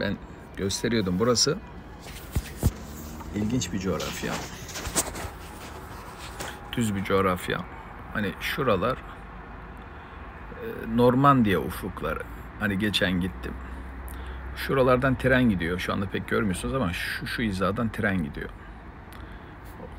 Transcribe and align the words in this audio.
Ben 0.00 0.16
gösteriyordum. 0.56 1.18
Burası 1.18 1.58
ilginç 3.34 3.72
bir 3.72 3.78
coğrafya. 3.78 4.32
Düz 6.72 6.94
bir 6.94 7.04
coğrafya. 7.04 7.60
Hani 8.14 8.32
şuralar 8.40 8.96
e, 8.96 10.64
Normandiya 10.96 11.60
ufukları. 11.60 12.22
Hani 12.60 12.78
geçen 12.78 13.20
gittim. 13.20 13.52
Şuralardan 14.56 15.14
tren 15.14 15.48
gidiyor. 15.50 15.78
Şu 15.78 15.92
anda 15.92 16.06
pek 16.06 16.28
görmüyorsunuz 16.28 16.74
ama 16.74 16.92
şu 16.92 17.26
şu 17.26 17.42
hizadan 17.42 17.88
tren 17.88 18.24
gidiyor. 18.24 18.50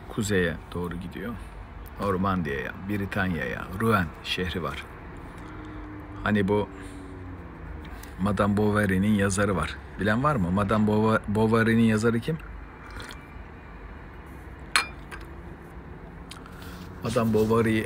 Kuzeye 0.10 0.56
doğru 0.74 0.96
gidiyor. 0.96 1.34
Normandiya'ya, 2.02 2.72
Britanya'ya, 2.90 3.66
Rouen 3.82 4.06
şehri 4.24 4.64
var. 4.64 4.84
Hani 6.24 6.48
bu 6.48 6.70
Madame 8.22 8.58
Bovary'nin 8.58 9.14
yazarı 9.14 9.56
var. 9.56 9.76
Bilen 10.00 10.24
var 10.24 10.36
mı? 10.36 10.52
Madame 10.52 10.92
Bova- 10.92 11.22
Bovary'nin 11.28 11.84
yazarı 11.84 12.20
kim? 12.20 12.38
Madame 17.04 17.34
Bovary 17.34 17.86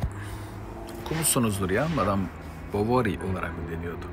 okumuşsunuzdur 1.05 1.69
ya. 1.69 1.87
Madame 1.95 2.23
Bovary 2.73 3.17
olarak 3.31 3.51
deniyordu? 3.71 4.05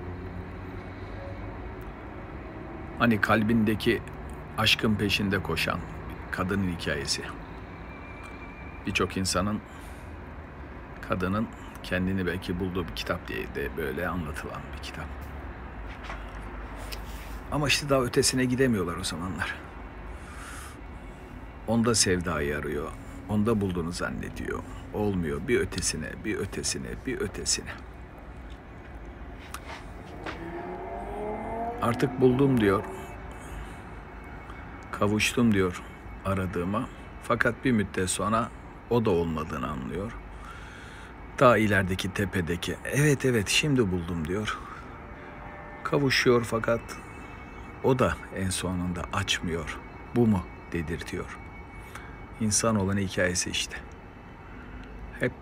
Hani 2.98 3.20
kalbindeki 3.20 4.02
aşkın 4.58 4.94
peşinde 4.94 5.42
koşan 5.42 5.78
kadının 6.30 6.76
hikayesi. 6.78 7.22
Birçok 8.86 9.16
insanın 9.16 9.60
kadının 11.08 11.46
kendini 11.82 12.26
belki 12.26 12.60
bulduğu 12.60 12.86
bir 12.88 12.94
kitap 12.96 13.28
diye 13.28 13.54
de 13.54 13.68
böyle 13.76 14.08
anlatılan 14.08 14.60
bir 14.76 14.82
kitap. 14.82 15.04
Ama 17.52 17.68
işte 17.68 17.88
daha 17.88 18.02
ötesine 18.02 18.44
gidemiyorlar 18.44 18.96
o 18.96 19.04
zamanlar. 19.04 19.54
Onda 21.66 21.94
sevdayı 21.94 22.58
arıyor. 22.58 22.88
Onda 23.28 23.60
bulduğunu 23.60 23.92
zannediyor. 23.92 24.58
Olmuyor. 24.94 25.48
Bir 25.48 25.60
ötesine, 25.60 26.06
bir 26.24 26.36
ötesine, 26.36 26.88
bir 27.06 27.20
ötesine. 27.20 27.70
Artık 31.82 32.20
buldum 32.20 32.60
diyor. 32.60 32.84
Kavuştum 34.92 35.54
diyor 35.54 35.82
aradığıma. 36.24 36.88
Fakat 37.22 37.64
bir 37.64 37.72
müddet 37.72 38.10
sonra 38.10 38.48
o 38.90 39.04
da 39.04 39.10
olmadığını 39.10 39.70
anlıyor. 39.70 40.12
Daha 41.38 41.58
ilerideki 41.58 42.14
tepedeki 42.14 42.76
evet 42.84 43.24
evet 43.24 43.48
şimdi 43.48 43.90
buldum 43.92 44.28
diyor. 44.28 44.58
Kavuşuyor 45.84 46.44
fakat 46.44 46.80
o 47.84 47.98
da 47.98 48.16
en 48.36 48.50
sonunda 48.50 49.02
açmıyor. 49.12 49.78
Bu 50.16 50.26
mu 50.26 50.44
dedirtiyor. 50.72 51.38
İnsan 52.40 52.76
olan 52.76 52.96
hikayesi 52.96 53.50
işte. 53.50 53.76
Hep 55.20 55.32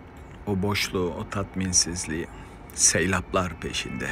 o 0.47 0.61
boşluğu, 0.61 1.13
o 1.13 1.29
tatminsizliği 1.29 2.27
seylaplar 2.73 3.59
peşinde 3.59 4.09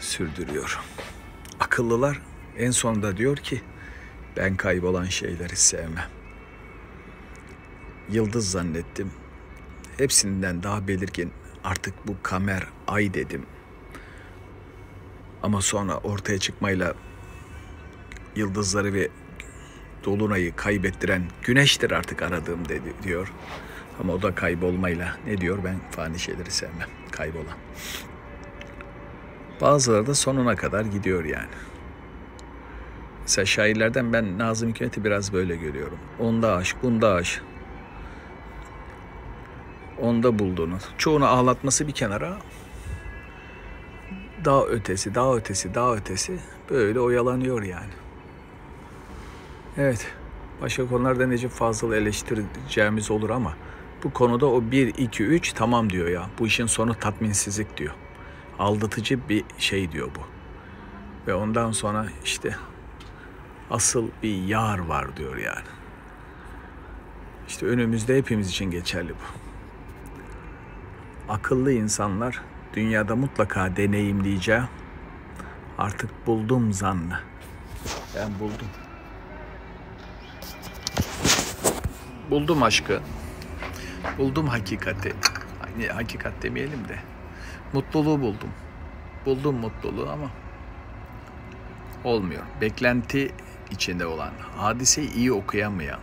sürdürüyor. 0.00 0.80
Akıllılar 1.60 2.20
en 2.58 2.70
sonunda 2.70 3.16
diyor 3.16 3.36
ki 3.36 3.62
ben 4.36 4.56
kaybolan 4.56 5.04
şeyleri 5.04 5.56
sevmem. 5.56 6.08
Yıldız 8.10 8.50
zannettim. 8.50 9.10
Hepsinden 9.96 10.62
daha 10.62 10.88
belirgin 10.88 11.32
artık 11.64 12.06
bu 12.06 12.16
kamer 12.22 12.66
ay 12.86 13.14
dedim. 13.14 13.46
Ama 15.42 15.60
sonra 15.60 15.96
ortaya 15.96 16.38
çıkmayla 16.38 16.94
yıldızları 18.36 18.94
ve 18.94 19.08
dolunayı 20.04 20.56
kaybettiren 20.56 21.22
güneştir 21.42 21.90
artık 21.90 22.22
aradığım 22.22 22.68
dedi 22.68 22.94
diyor. 23.02 23.32
Ama 24.00 24.12
o 24.12 24.22
da 24.22 24.34
kaybolmayla 24.34 25.16
ne 25.26 25.38
diyor 25.38 25.58
ben 25.64 25.76
fani 25.90 26.18
şeyleri 26.18 26.50
sevmem 26.50 26.88
kaybolan. 27.10 27.56
Bazıları 29.60 30.06
da 30.06 30.14
sonuna 30.14 30.56
kadar 30.56 30.84
gidiyor 30.84 31.24
yani. 31.24 31.54
Mesela 33.22 33.46
şairlerden 33.46 34.12
ben 34.12 34.38
Nazım 34.38 34.68
Hikmet'i 34.70 35.04
biraz 35.04 35.32
böyle 35.32 35.56
görüyorum. 35.56 35.98
Onda 36.18 36.56
aşk, 36.56 36.76
bunda 36.82 37.14
aşk. 37.14 37.42
Onda 40.00 40.38
bulduğunu. 40.38 40.78
Çoğunu 40.98 41.26
ağlatması 41.26 41.86
bir 41.86 41.92
kenara. 41.92 42.38
Daha 44.44 44.64
ötesi, 44.64 45.14
daha 45.14 45.36
ötesi, 45.36 45.74
daha 45.74 45.94
ötesi. 45.94 46.38
Böyle 46.70 47.00
oyalanıyor 47.00 47.62
yani. 47.62 47.92
Evet. 49.76 50.06
Başka 50.62 50.88
konularda 50.88 51.26
Necip 51.26 51.50
Fazıl'ı 51.50 51.96
eleştireceğimiz 51.96 53.10
olur 53.10 53.30
ama 53.30 53.54
bu 54.04 54.12
konuda 54.12 54.46
o 54.46 54.62
1, 54.70 54.94
2, 54.98 55.24
3 55.24 55.52
tamam 55.52 55.90
diyor 55.90 56.08
ya. 56.08 56.30
Bu 56.38 56.46
işin 56.46 56.66
sonu 56.66 56.94
tatminsizlik 56.94 57.76
diyor. 57.76 57.94
Aldatıcı 58.58 59.28
bir 59.28 59.44
şey 59.58 59.92
diyor 59.92 60.08
bu. 60.16 60.20
Ve 61.26 61.34
ondan 61.34 61.72
sonra 61.72 62.06
işte 62.24 62.56
asıl 63.70 64.08
bir 64.22 64.42
yar 64.42 64.78
var 64.78 65.16
diyor 65.16 65.36
yani. 65.36 65.66
İşte 67.48 67.66
önümüzde 67.66 68.16
hepimiz 68.16 68.48
için 68.48 68.70
geçerli 68.70 69.10
bu. 69.10 69.42
Akıllı 71.32 71.72
insanlar 71.72 72.42
dünyada 72.74 73.16
mutlaka 73.16 73.76
deneyimleyeceği 73.76 74.60
artık 75.78 76.26
buldum 76.26 76.72
zannı. 76.72 77.20
Ben 78.16 78.38
buldum. 78.40 78.68
Buldum 82.30 82.62
aşkı. 82.62 83.00
Buldum 84.18 84.46
hakikati. 84.46 85.14
Hani 85.60 85.86
hakikat 85.86 86.42
demeyelim 86.42 86.88
de. 86.88 86.98
Mutluluğu 87.72 88.20
buldum. 88.20 88.50
Buldum 89.26 89.56
mutluluğu 89.56 90.10
ama 90.10 90.30
olmuyor. 92.04 92.42
Beklenti 92.60 93.32
içinde 93.70 94.06
olan, 94.06 94.30
hadiseyi 94.56 95.12
iyi 95.14 95.32
okuyamayan, 95.32 96.00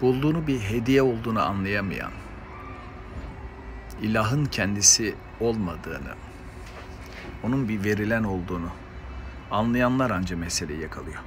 bulduğunu 0.00 0.46
bir 0.46 0.60
hediye 0.60 1.02
olduğunu 1.02 1.42
anlayamayan, 1.42 2.12
ilahın 4.02 4.44
kendisi 4.44 5.14
olmadığını, 5.40 6.14
onun 7.42 7.68
bir 7.68 7.84
verilen 7.84 8.24
olduğunu 8.24 8.70
anlayanlar 9.50 10.10
anca 10.10 10.36
meseleyi 10.36 10.80
yakalıyor. 10.80 11.18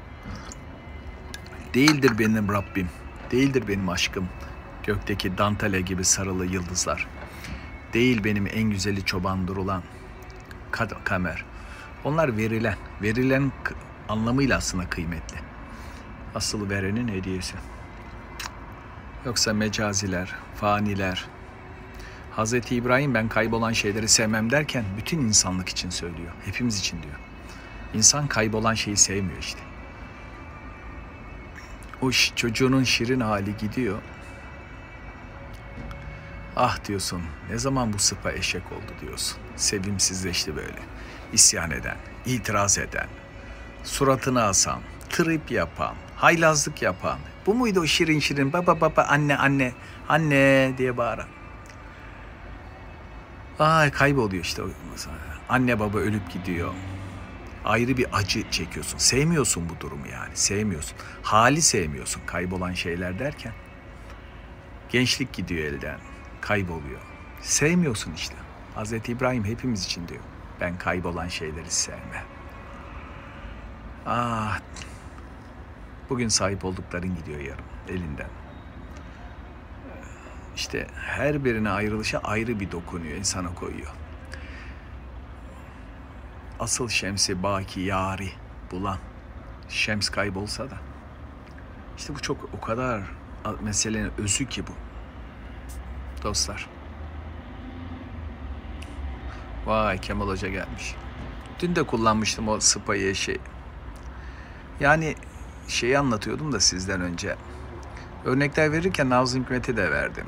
Değildir 1.73 2.19
benim 2.19 2.49
Rabbim, 2.49 2.89
değildir 3.31 3.63
benim 3.67 3.89
aşkım, 3.89 4.27
gökteki 4.83 5.37
dantale 5.37 5.81
gibi 5.81 6.05
sarılı 6.05 6.45
yıldızlar. 6.45 7.07
Değil 7.93 8.23
benim 8.23 8.47
en 8.47 8.63
güzeli 8.63 9.05
çoban 9.05 9.47
durulan 9.47 9.83
kamer. 11.03 11.45
Onlar 12.03 12.37
verilen, 12.37 12.75
verilen 13.01 13.51
anlamıyla 14.09 14.57
aslında 14.57 14.89
kıymetli. 14.89 15.37
Asıl 16.35 16.69
verenin 16.69 17.07
hediyesi. 17.07 17.55
Yoksa 19.25 19.53
mecaziler, 19.53 20.35
faniler, 20.55 21.25
Hazreti 22.35 22.75
İbrahim 22.75 23.13
ben 23.13 23.29
kaybolan 23.29 23.71
şeyleri 23.71 24.07
sevmem 24.07 24.51
derken 24.51 24.83
bütün 24.97 25.19
insanlık 25.19 25.69
için 25.69 25.89
söylüyor. 25.89 26.31
Hepimiz 26.45 26.79
için 26.79 27.03
diyor. 27.03 27.15
İnsan 27.93 28.27
kaybolan 28.27 28.73
şeyi 28.73 28.97
sevmiyor 28.97 29.39
işte. 29.39 29.59
O 32.01 32.11
çocuğunun 32.11 32.83
şirin 32.83 33.19
hali 33.19 33.57
gidiyor. 33.57 33.97
Ah 36.55 36.87
diyorsun 36.87 37.21
ne 37.49 37.57
zaman 37.57 37.93
bu 37.93 37.99
sıpa 37.99 38.31
eşek 38.31 38.71
oldu 38.71 38.91
diyorsun. 39.01 39.37
Sevimsizleşti 39.55 40.55
böyle. 40.55 40.79
İsyan 41.33 41.71
eden, 41.71 41.97
itiraz 42.25 42.77
eden, 42.77 43.07
suratını 43.83 44.43
asan, 44.43 44.79
trip 45.09 45.51
yapan, 45.51 45.95
haylazlık 46.15 46.81
yapan. 46.81 47.19
Bu 47.45 47.53
muydu 47.53 47.79
o 47.79 47.85
şirin 47.85 48.19
şirin 48.19 48.53
baba 48.53 48.81
baba 48.81 49.01
anne 49.03 49.37
anne 49.37 49.71
anne 50.09 50.71
diye 50.77 50.97
bağıran. 50.97 51.27
Ay 53.61 53.91
kayboluyor 53.91 54.43
işte. 54.43 54.61
Anne 55.49 55.79
baba 55.79 55.97
ölüp 55.97 56.31
gidiyor. 56.31 56.73
Ayrı 57.65 57.97
bir 57.97 58.07
acı 58.13 58.51
çekiyorsun. 58.51 58.97
Sevmiyorsun 58.97 59.69
bu 59.69 59.79
durumu 59.79 60.07
yani. 60.07 60.35
Sevmiyorsun. 60.37 60.97
Hali 61.23 61.61
sevmiyorsun 61.61 62.21
kaybolan 62.25 62.73
şeyler 62.73 63.19
derken. 63.19 63.53
Gençlik 64.89 65.33
gidiyor 65.33 65.63
elden. 65.63 65.99
Kayboluyor. 66.41 67.01
Sevmiyorsun 67.41 68.13
işte. 68.13 68.35
Hazreti 68.75 69.11
İbrahim 69.11 69.45
hepimiz 69.45 69.85
için 69.85 70.07
diyor. 70.07 70.21
Ben 70.61 70.77
kaybolan 70.77 71.27
şeyleri 71.27 71.71
sevmem. 71.71 72.25
Ah. 74.05 74.59
Bugün 76.09 76.27
sahip 76.27 76.65
oldukların 76.65 77.15
gidiyor 77.15 77.39
yarın 77.39 77.65
elinden. 77.87 78.40
İşte 80.55 80.87
her 80.95 81.45
birine 81.45 81.69
ayrılışa 81.69 82.19
ayrı 82.19 82.59
bir 82.59 82.71
dokunuyor, 82.71 83.17
insana 83.17 83.53
koyuyor. 83.53 83.91
Asıl 86.59 86.89
şemsi 86.89 87.43
baki 87.43 87.79
yari 87.79 88.29
bulan. 88.71 88.97
Şems 89.69 90.09
kaybolsa 90.09 90.69
da. 90.71 90.77
İşte 91.97 92.15
bu 92.15 92.19
çok 92.19 92.49
o 92.57 92.61
kadar 92.61 93.01
meselenin 93.61 94.11
özü 94.17 94.45
ki 94.45 94.67
bu. 94.67 94.71
Dostlar. 96.23 96.69
Vay 99.65 99.97
Kemal 99.97 100.27
Hoca 100.27 100.49
gelmiş. 100.49 100.95
Dün 101.59 101.75
de 101.75 101.83
kullanmıştım 101.83 102.47
o 102.47 102.59
spayı 102.59 103.15
şey. 103.15 103.37
Yani 104.79 105.15
şeyi 105.67 105.99
anlatıyordum 105.99 106.51
da 106.51 106.59
sizden 106.59 107.01
önce. 107.01 107.35
Örnekler 108.25 108.71
verirken 108.71 109.09
Nazım 109.09 109.43
Hikmet'i 109.43 109.77
de 109.77 109.91
verdim. 109.91 110.25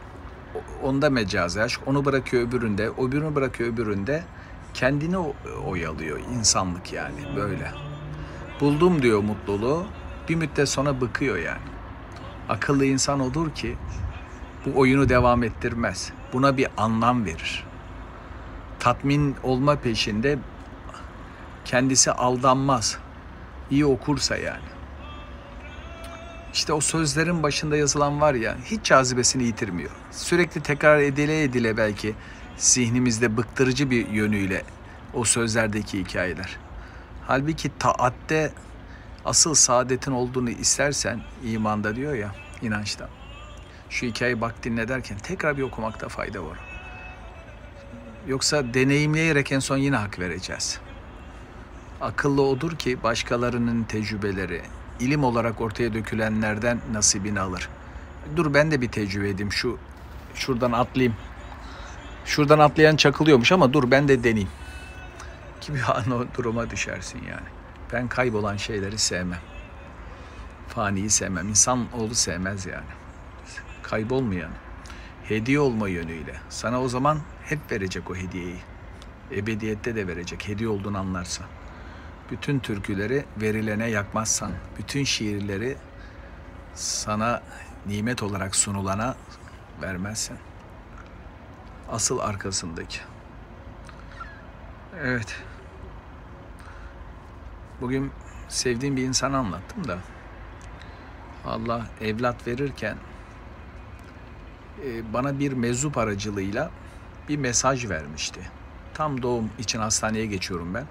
Onda 0.83 1.09
mecazi 1.09 1.61
aşk, 1.61 1.81
onu 1.85 2.05
bırakıyor 2.05 2.47
öbüründe, 2.47 2.89
öbürünü 2.89 3.35
bırakıyor 3.35 3.73
öbüründe. 3.73 4.23
Kendini 4.73 5.17
oyalıyor 5.65 6.19
insanlık 6.37 6.93
yani 6.93 7.35
böyle. 7.35 7.71
Buldum 8.61 9.01
diyor 9.01 9.19
mutluluğu, 9.19 9.85
bir 10.29 10.35
müddet 10.35 10.69
sonra 10.69 11.01
bıkıyor 11.01 11.37
yani. 11.37 11.61
Akıllı 12.49 12.85
insan 12.85 13.19
odur 13.19 13.51
ki 13.51 13.75
bu 14.65 14.79
oyunu 14.79 15.09
devam 15.09 15.43
ettirmez. 15.43 16.11
Buna 16.33 16.57
bir 16.57 16.67
anlam 16.77 17.25
verir. 17.25 17.63
Tatmin 18.79 19.35
olma 19.43 19.75
peşinde 19.75 20.39
kendisi 21.65 22.11
aldanmaz. 22.11 22.97
İyi 23.71 23.85
okursa 23.85 24.37
yani. 24.37 24.72
İşte 26.53 26.73
o 26.73 26.81
sözlerin 26.81 27.43
başında 27.43 27.77
yazılan 27.77 28.21
var 28.21 28.33
ya 28.33 28.57
hiç 28.65 28.83
cazibesini 28.83 29.43
yitirmiyor. 29.43 29.91
Sürekli 30.11 30.61
tekrar 30.61 30.99
edile 30.99 31.43
edile 31.43 31.77
belki 31.77 32.15
zihnimizde 32.57 33.37
bıktırıcı 33.37 33.91
bir 33.91 34.07
yönüyle 34.07 34.63
o 35.13 35.23
sözlerdeki 35.23 35.99
hikayeler. 35.99 36.57
Halbuki 37.27 37.71
taatte 37.79 38.51
asıl 39.25 39.53
saadetin 39.53 40.11
olduğunu 40.11 40.49
istersen 40.49 41.21
imanda 41.43 41.95
diyor 41.95 42.13
ya 42.13 42.35
inançta. 42.61 43.09
Şu 43.89 44.05
hikayeyi 44.05 44.41
bak 44.41 44.63
dinle 44.63 44.87
derken 44.87 45.17
tekrar 45.17 45.57
bir 45.57 45.63
okumakta 45.63 46.09
fayda 46.09 46.45
var. 46.45 46.57
Yoksa 48.27 48.73
deneyimleyerek 48.73 49.51
en 49.51 49.59
son 49.59 49.77
yine 49.77 49.95
hak 49.95 50.19
vereceğiz. 50.19 50.79
Akıllı 52.01 52.41
odur 52.41 52.75
ki 52.75 53.03
başkalarının 53.03 53.83
tecrübeleri, 53.83 54.61
ilim 54.99 55.23
olarak 55.23 55.61
ortaya 55.61 55.93
dökülenlerden 55.93 56.79
nasibini 56.91 57.39
alır. 57.39 57.69
Dur 58.35 58.53
ben 58.53 58.71
de 58.71 58.81
bir 58.81 58.89
tecrübe 58.89 59.29
edeyim. 59.29 59.51
Şu 59.51 59.77
şuradan 60.35 60.71
atlayayım. 60.71 61.15
Şuradan 62.25 62.59
atlayan 62.59 62.95
çakılıyormuş 62.95 63.51
ama 63.51 63.73
dur 63.73 63.91
ben 63.91 64.07
de 64.07 64.23
deneyeyim. 64.23 64.49
Gibi 65.61 65.83
an 65.83 66.11
o 66.11 66.25
duruma 66.37 66.69
düşersin 66.69 67.19
yani. 67.19 67.47
Ben 67.93 68.07
kaybolan 68.07 68.57
şeyleri 68.57 68.97
sevmem. 68.97 69.39
Faniyi 70.67 71.09
sevmem. 71.09 71.49
İnsan 71.49 71.85
oğlu 71.93 72.15
sevmez 72.15 72.65
yani. 72.65 72.91
Kaybolmayan. 73.83 74.51
Hediye 75.23 75.59
olma 75.59 75.89
yönüyle. 75.89 76.35
Sana 76.49 76.81
o 76.81 76.87
zaman 76.87 77.19
hep 77.43 77.71
verecek 77.71 78.11
o 78.11 78.15
hediyeyi. 78.15 78.57
Ebediyette 79.31 79.95
de 79.95 80.07
verecek. 80.07 80.47
Hediye 80.47 80.69
olduğunu 80.69 80.97
anlarsan 80.97 81.45
bütün 82.31 82.59
türküleri 82.59 83.25
verilene 83.41 83.89
yakmazsan, 83.89 84.51
bütün 84.77 85.03
şiirleri 85.03 85.77
sana 86.75 87.43
nimet 87.85 88.23
olarak 88.23 88.55
sunulana 88.55 89.15
vermezsen, 89.81 90.37
asıl 91.91 92.19
arkasındaki. 92.19 92.99
Evet. 95.01 95.35
Bugün 97.81 98.11
sevdiğim 98.49 98.95
bir 98.95 99.03
insanı 99.03 99.37
anlattım 99.37 99.87
da 99.87 99.97
Allah 101.45 101.87
evlat 102.01 102.47
verirken 102.47 102.97
e, 104.85 105.13
bana 105.13 105.39
bir 105.39 105.53
meczup 105.53 105.97
aracılığıyla 105.97 106.71
bir 107.29 107.37
mesaj 107.37 107.89
vermişti. 107.89 108.39
Tam 108.93 109.21
doğum 109.21 109.49
için 109.59 109.79
hastaneye 109.79 110.25
geçiyorum 110.25 110.73
ben. 110.73 110.85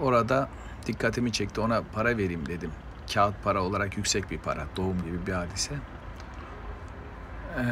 Orada 0.00 0.48
dikkatimi 0.86 1.32
çekti. 1.32 1.60
Ona 1.60 1.82
para 1.94 2.08
vereyim 2.08 2.46
dedim. 2.46 2.70
Kağıt 3.14 3.34
para 3.44 3.62
olarak 3.62 3.96
yüksek 3.96 4.30
bir 4.30 4.38
para. 4.38 4.66
Doğum 4.76 5.02
gibi 5.02 5.26
bir 5.26 5.32
hadise. 5.32 5.74
Ee, 7.56 7.62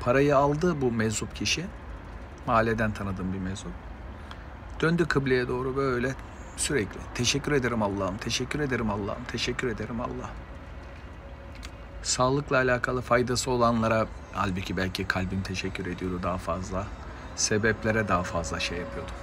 parayı 0.00 0.36
aldı 0.36 0.80
bu 0.80 0.92
meczup 0.92 1.36
kişi. 1.36 1.64
Mahalleden 2.46 2.92
tanıdığım 2.92 3.32
bir 3.32 3.38
meczup. 3.38 3.72
Döndü 4.80 5.08
kıbleye 5.08 5.48
doğru 5.48 5.76
böyle 5.76 6.14
sürekli. 6.56 7.00
Teşekkür 7.14 7.52
ederim 7.52 7.82
Allah'ım, 7.82 8.16
teşekkür 8.16 8.60
ederim 8.60 8.90
Allah'ım, 8.90 9.24
teşekkür 9.28 9.68
ederim 9.68 10.00
Allah. 10.00 10.30
Sağlıkla 12.02 12.56
alakalı 12.56 13.00
faydası 13.00 13.50
olanlara 13.50 14.06
halbuki 14.32 14.76
belki 14.76 15.08
kalbim 15.08 15.42
teşekkür 15.42 15.86
ediyordu 15.86 16.20
daha 16.22 16.38
fazla. 16.38 16.86
Sebeplere 17.36 18.08
daha 18.08 18.22
fazla 18.22 18.60
şey 18.60 18.78
yapıyordum. 18.78 19.14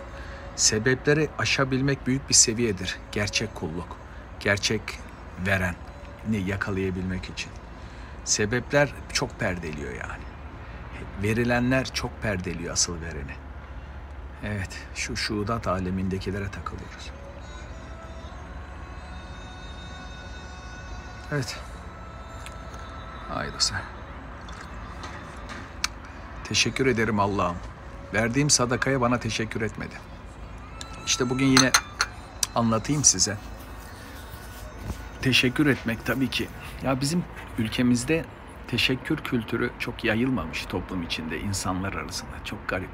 Sebepleri 0.57 1.29
aşabilmek 1.37 2.07
büyük 2.07 2.29
bir 2.29 2.33
seviyedir. 2.33 2.97
Gerçek 3.11 3.55
kulluk, 3.55 3.97
gerçek 4.39 4.81
veren 5.47 5.75
ne 6.29 6.37
yakalayabilmek 6.37 7.29
için. 7.29 7.51
Sebepler 8.25 8.93
çok 9.13 9.39
perdeliyor 9.39 9.91
yani. 9.91 10.23
Verilenler 11.23 11.93
çok 11.93 12.21
perdeliyor 12.21 12.73
asıl 12.73 13.01
vereni. 13.01 13.35
Evet, 14.43 14.69
şu 14.95 15.15
şuudat 15.15 15.67
alemindekilere 15.67 16.51
takılıyoruz. 16.51 17.11
Evet. 21.31 21.59
Haydi 23.29 23.51
sen. 23.59 23.81
Teşekkür 26.43 26.85
ederim 26.85 27.19
Allah'ım. 27.19 27.57
Verdiğim 28.13 28.49
sadakaya 28.49 29.01
bana 29.01 29.19
teşekkür 29.19 29.61
etmedi. 29.61 29.95
İşte 31.07 31.29
bugün 31.29 31.45
yine 31.45 31.71
anlatayım 32.55 33.03
size. 33.03 33.37
Teşekkür 35.21 35.65
etmek 35.65 36.05
tabii 36.05 36.29
ki. 36.29 36.47
Ya 36.83 37.01
bizim 37.01 37.23
ülkemizde 37.57 38.25
teşekkür 38.67 39.17
kültürü 39.17 39.69
çok 39.79 40.03
yayılmamış 40.03 40.65
toplum 40.65 41.03
içinde, 41.03 41.39
insanlar 41.39 41.93
arasında. 41.93 42.31
Çok 42.43 42.67
garip. 42.67 42.89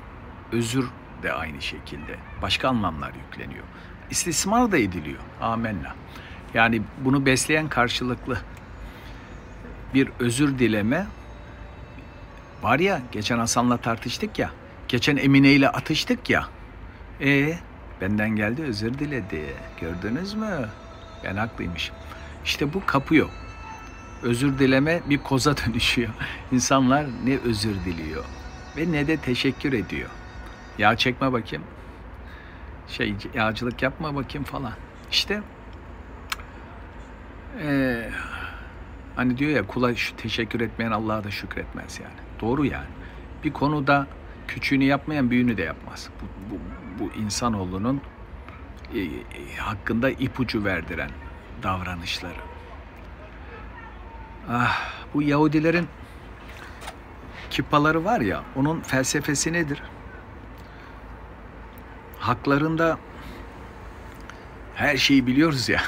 Özür 0.51 0.85
de 1.23 1.33
aynı 1.33 1.61
şekilde. 1.61 2.17
Başka 2.41 2.69
anlamlar 2.69 3.13
yükleniyor. 3.13 3.63
İstismar 4.09 4.71
da 4.71 4.77
ediliyor. 4.77 5.19
Amenna. 5.41 5.95
Yani 6.53 6.81
bunu 7.05 7.25
besleyen 7.25 7.69
karşılıklı 7.69 8.37
bir 9.93 10.09
özür 10.19 10.59
dileme 10.59 11.07
var 12.61 12.79
ya 12.79 13.01
geçen 13.11 13.37
Hasan'la 13.37 13.77
tartıştık 13.77 14.39
ya 14.39 14.51
geçen 14.87 15.17
Emine 15.17 15.51
ile 15.51 15.69
atıştık 15.69 16.29
ya 16.29 16.47
e 17.21 17.57
Benden 18.01 18.29
geldi 18.29 18.63
özür 18.63 18.99
diledi. 18.99 19.55
Gördünüz 19.81 20.33
mü? 20.33 20.69
Ben 21.23 21.35
haklıymışım. 21.35 21.95
İşte 22.45 22.73
bu 22.73 22.85
kapıyor. 22.85 23.29
Özür 24.23 24.59
dileme 24.59 25.01
bir 25.09 25.17
koza 25.17 25.57
dönüşüyor. 25.67 26.09
İnsanlar 26.51 27.05
ne 27.25 27.37
özür 27.37 27.75
diliyor 27.85 28.23
ve 28.77 28.91
ne 28.91 29.07
de 29.07 29.17
teşekkür 29.17 29.73
ediyor. 29.73 30.09
Yağ 30.77 30.97
çekme 30.97 31.31
bakayım. 31.31 31.63
Şey 32.87 33.15
yağcılık 33.33 33.81
yapma 33.81 34.15
bakayım 34.15 34.43
falan. 34.43 34.73
İşte 35.11 35.41
ee, 37.61 38.09
hani 39.15 39.37
diyor 39.37 39.51
ya 39.51 39.67
kula 39.67 39.95
şu 39.95 40.15
teşekkür 40.15 40.61
etmeyen 40.61 40.91
Allah'a 40.91 41.23
da 41.23 41.31
şükretmez 41.31 41.99
yani. 41.99 42.13
Doğru 42.41 42.65
yani. 42.65 42.87
Bir 43.43 43.53
konuda 43.53 44.07
küçüğünü 44.47 44.83
yapmayan 44.83 45.31
büyüğünü 45.31 45.57
de 45.57 45.61
yapmaz. 45.61 46.09
Bu, 46.21 46.55
bu, 46.55 46.59
bu 46.99 47.11
insanoğlunun 47.19 48.01
e, 48.93 48.99
e, 48.99 49.55
hakkında 49.57 50.09
ipucu 50.09 50.65
verdiren 50.65 51.09
davranışları. 51.63 52.41
Ah, 54.49 54.91
bu 55.13 55.21
Yahudilerin 55.21 55.87
kipaları 57.49 58.05
var 58.05 58.21
ya, 58.21 58.43
onun 58.55 58.81
felsefesi 58.81 59.53
nedir? 59.53 59.83
Haklarında 62.19 62.97
her 64.75 64.97
şeyi 64.97 65.27
biliyoruz 65.27 65.69
ya. 65.69 65.81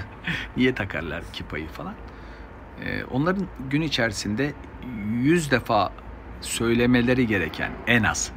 Niye 0.56 0.74
takarlar 0.74 1.22
kipayı 1.32 1.68
falan? 1.68 1.94
Ee, 2.84 3.04
onların 3.04 3.46
gün 3.70 3.82
içerisinde 3.82 4.52
yüz 5.22 5.50
defa 5.50 5.92
söylemeleri 6.40 7.26
gereken 7.26 7.70
en 7.86 8.02
az 8.02 8.32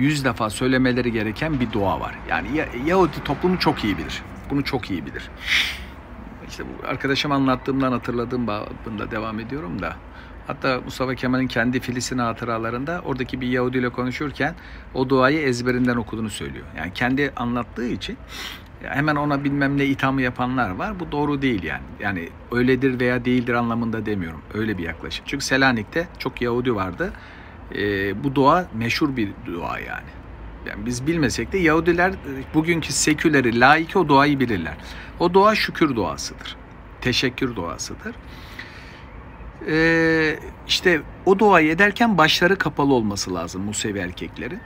yüz 0.00 0.24
defa 0.24 0.50
söylemeleri 0.50 1.12
gereken 1.12 1.60
bir 1.60 1.72
dua 1.72 2.00
var. 2.00 2.14
Yani 2.28 2.48
Yahudi 2.86 3.24
toplumu 3.24 3.58
çok 3.58 3.84
iyi 3.84 3.98
bilir. 3.98 4.22
Bunu 4.50 4.64
çok 4.64 4.90
iyi 4.90 5.06
bilir. 5.06 5.30
İşte 6.48 6.64
bu 6.64 6.88
arkadaşım 6.88 7.32
anlattığımdan 7.32 7.92
hatırladığım 7.92 8.46
babında 8.46 9.10
devam 9.10 9.40
ediyorum 9.40 9.82
da. 9.82 9.96
Hatta 10.46 10.80
Mustafa 10.84 11.14
Kemal'in 11.14 11.46
kendi 11.46 11.80
Filistin 11.80 12.18
hatıralarında 12.18 13.00
oradaki 13.04 13.40
bir 13.40 13.48
Yahudi 13.48 13.78
ile 13.78 13.88
konuşurken 13.88 14.54
o 14.94 15.08
duayı 15.08 15.40
ezberinden 15.40 15.96
okuduğunu 15.96 16.30
söylüyor. 16.30 16.66
Yani 16.76 16.92
kendi 16.94 17.32
anlattığı 17.36 17.86
için 17.86 18.16
hemen 18.82 19.16
ona 19.16 19.44
bilmem 19.44 19.78
ne 19.78 19.84
ithamı 19.84 20.22
yapanlar 20.22 20.70
var. 20.70 21.00
Bu 21.00 21.12
doğru 21.12 21.42
değil 21.42 21.62
yani. 21.62 21.82
Yani 22.00 22.28
öyledir 22.52 23.00
veya 23.00 23.24
değildir 23.24 23.54
anlamında 23.54 24.06
demiyorum. 24.06 24.42
Öyle 24.54 24.78
bir 24.78 24.82
yaklaşım. 24.82 25.24
Çünkü 25.28 25.44
Selanik'te 25.44 26.08
çok 26.18 26.42
Yahudi 26.42 26.74
vardı. 26.74 27.12
Ee, 27.76 28.24
bu 28.24 28.34
dua 28.34 28.66
meşhur 28.74 29.16
bir 29.16 29.28
dua 29.46 29.78
yani. 29.78 30.10
Yani 30.68 30.86
biz 30.86 31.06
bilmesek 31.06 31.52
de 31.52 31.58
Yahudiler 31.58 32.12
bugünkü 32.54 32.92
seküleri, 32.92 33.60
laiki 33.60 33.98
o 33.98 34.08
duayı 34.08 34.40
bilirler. 34.40 34.74
O 35.18 35.34
dua 35.34 35.54
şükür 35.54 35.96
duasıdır. 35.96 36.56
Teşekkür 37.00 37.56
duasıdır. 37.56 38.14
Ee, 39.68 40.38
işte 40.68 41.00
o 41.26 41.38
duayı 41.38 41.70
ederken 41.70 42.18
başları 42.18 42.56
kapalı 42.56 42.94
olması 42.94 43.34
lazım 43.34 43.62
Musevi 43.62 43.98
erkeklerin. 43.98 44.60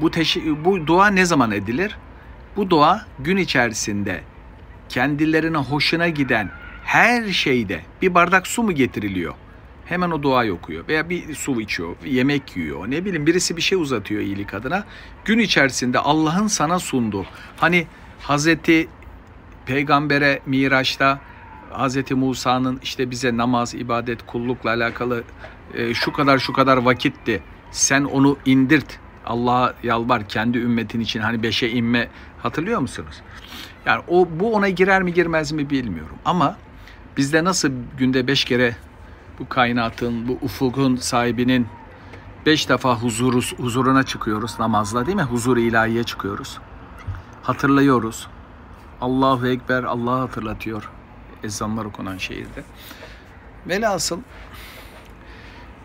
Bu, 0.00 0.10
teşe- 0.10 0.64
bu 0.64 0.86
dua 0.86 1.06
ne 1.08 1.24
zaman 1.24 1.50
edilir? 1.52 1.98
Bu 2.56 2.70
dua 2.70 3.06
gün 3.18 3.36
içerisinde 3.36 4.20
kendilerine 4.88 5.56
hoşuna 5.56 6.08
giden 6.08 6.50
her 6.84 7.28
şeyde 7.28 7.80
bir 8.02 8.14
bardak 8.14 8.46
su 8.46 8.62
mu 8.62 8.72
getiriliyor? 8.72 9.34
Hemen 9.86 10.10
o 10.10 10.22
duayı 10.22 10.54
okuyor 10.54 10.88
veya 10.88 11.10
bir 11.10 11.34
su 11.34 11.60
içiyor, 11.60 11.96
yemek 12.04 12.56
yiyor. 12.56 12.90
Ne 12.90 13.04
bileyim 13.04 13.26
birisi 13.26 13.56
bir 13.56 13.62
şey 13.62 13.78
uzatıyor 13.78 14.20
iyilik 14.20 14.54
adına. 14.54 14.84
Gün 15.24 15.38
içerisinde 15.38 15.98
Allah'ın 15.98 16.46
sana 16.46 16.78
sunduğu. 16.78 17.26
Hani 17.56 17.86
Hazreti 18.20 18.88
Peygamber'e 19.66 20.40
Miraç'ta 20.46 21.20
Hazreti 21.70 22.14
Musa'nın 22.14 22.80
işte 22.82 23.10
bize 23.10 23.36
namaz, 23.36 23.74
ibadet, 23.74 24.26
kullukla 24.26 24.70
alakalı 24.70 25.24
e, 25.74 25.94
şu 25.94 26.12
kadar 26.12 26.38
şu 26.38 26.52
kadar 26.52 26.76
vakitti. 26.76 27.42
Sen 27.70 28.04
onu 28.04 28.36
indirt. 28.46 28.98
Allah'a 29.26 29.74
yalvar 29.82 30.28
kendi 30.28 30.58
ümmetin 30.58 31.00
için 31.00 31.20
hani 31.20 31.42
beşe 31.42 31.68
inme 31.68 32.08
hatırlıyor 32.38 32.80
musunuz? 32.80 33.22
Yani 33.86 34.02
o 34.08 34.28
bu 34.40 34.54
ona 34.54 34.68
girer 34.68 35.02
mi 35.02 35.14
girmez 35.14 35.52
mi 35.52 35.70
bilmiyorum. 35.70 36.16
Ama 36.24 36.56
bizde 37.16 37.44
nasıl 37.44 37.70
günde 37.98 38.26
beş 38.26 38.44
kere 38.44 38.76
bu 39.38 39.48
kainatın, 39.48 40.28
bu 40.28 40.38
ufukun 40.42 40.96
sahibinin 40.96 41.66
beş 42.46 42.68
defa 42.68 42.94
huzuru, 42.94 43.40
huzuruna 43.56 44.02
çıkıyoruz 44.02 44.60
namazla 44.60 45.06
değil 45.06 45.16
mi? 45.16 45.22
Huzur 45.22 45.56
ilahiye 45.56 46.04
çıkıyoruz. 46.04 46.58
Hatırlıyoruz. 47.42 48.28
Allahu 49.00 49.46
Ekber 49.46 49.84
Allah'ı 49.84 50.20
hatırlatıyor 50.20 50.90
ezanlar 51.44 51.84
okunan 51.84 52.18
şehirde. 52.18 52.64
Velhasıl 53.66 54.20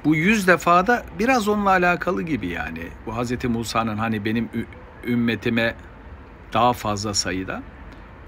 bu 0.05 0.15
yüz 0.15 0.47
defada 0.47 1.05
biraz 1.19 1.47
onunla 1.47 1.69
alakalı 1.69 2.21
gibi 2.21 2.47
yani. 2.47 2.87
Bu 3.05 3.15
Hazreti 3.15 3.47
Musa'nın 3.47 3.97
hani 3.97 4.25
benim 4.25 4.49
ümmetime 5.07 5.75
daha 6.53 6.73
fazla 6.73 7.13
sayıda. 7.13 7.63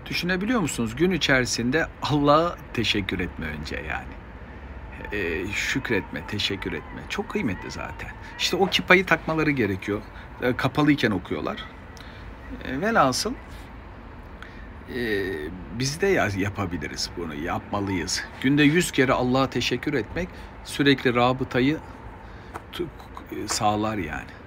Düşünebiliyor 0.06 0.60
musunuz? 0.60 0.96
Gün 0.96 1.12
içerisinde 1.12 1.88
Allah'a 2.02 2.56
teşekkür 2.74 3.20
etme 3.20 3.46
önce 3.46 3.76
yani. 3.76 4.23
Ee, 5.12 5.48
şükretme, 5.54 6.28
teşekkür 6.28 6.74
etme. 6.74 7.02
Çok 7.10 7.30
kıymetli 7.30 7.72
zaten. 7.72 8.10
İşte 8.40 8.56
o 8.56 8.66
kipayı 8.66 9.06
takmaları 9.06 9.52
gerekiyor. 9.52 10.02
Ee, 10.42 10.56
kapalıyken 10.56 11.12
okuyorlar. 11.12 11.66
Ee, 12.66 12.82
velhasıl 12.82 13.34
e, 14.96 15.32
biz 15.80 16.02
de 16.02 16.08
yapabiliriz 16.38 17.10
bunu, 17.18 17.36
yapmalıyız. 17.36 18.24
Günde 18.42 18.64
yüz 18.64 18.92
kere 18.92 19.14
Allah'a 19.14 19.50
teşekkür 19.50 19.94
etmek 19.94 20.30
sürekli 20.64 21.16
rabıtayı 21.16 21.78
sağlar 23.48 23.98
yani. 23.98 24.43